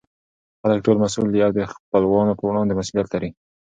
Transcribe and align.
خلکو 0.61 0.83
ټول 0.85 0.97
مسئوول 1.03 1.29
دي 1.31 1.39
او 1.45 1.51
دخپلوانو 1.59 2.37
په 2.39 2.43
وړاندې 2.49 2.73
مسئولیت 2.79 3.07
لري. 3.11 3.29